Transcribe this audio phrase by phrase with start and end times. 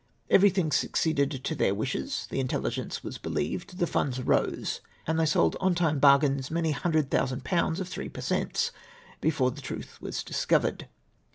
[0.31, 5.27] Everything succeeded to their wishes; the in telligence was believed, the funds rose, and they
[5.27, 8.71] sold on time bargains many hundred thousand pounds of 3 per cents,
[9.19, 10.87] before the truth was discovered."